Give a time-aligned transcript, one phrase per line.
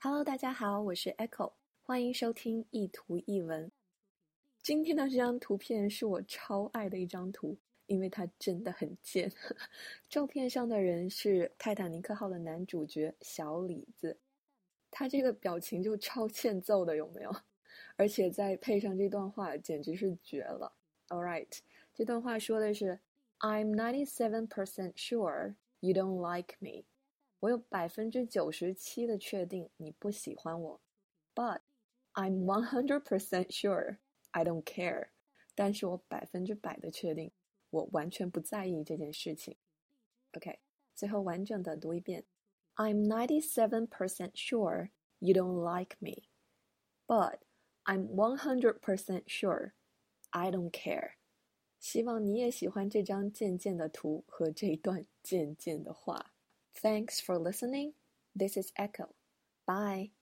[0.00, 3.68] Hello，大家好，我是 Echo，欢迎收听一图一文。
[4.62, 9.28] 今天的这张图片是我超爱的一张图，因为它真的很贱。
[10.08, 14.16] 照片上的人是泰坦尼克号的男主角小李子，
[14.88, 17.34] 他这个表情就超欠揍的，有没有？
[17.96, 20.72] 而且再配上这段话，简直是绝了。
[21.08, 21.48] All right，
[21.92, 23.00] 这段话说的是
[23.40, 26.84] ：I'm ninety-seven percent sure you don't like me。
[27.40, 30.80] 我有百分之九十七的确定你不喜欢我
[31.34, 31.60] ，But
[32.14, 33.98] I'm one hundred percent sure
[34.32, 35.10] I don't care。
[35.54, 37.32] 但是我百分之百的确定，
[37.70, 39.56] 我完全不在意这件事情。
[40.32, 40.58] OK，
[40.94, 42.24] 最后完整的读一遍
[42.76, 47.38] ：I'm ninety-seven percent sure you don't like me，but
[47.84, 49.72] I'm one hundred percent sure
[50.30, 51.12] I don't care。
[51.78, 56.32] 希望你也喜欢这张渐渐的图和这一段渐渐的话。
[56.74, 57.92] Thanks for listening.
[58.34, 59.14] This is Echo.
[59.66, 60.12] Bye.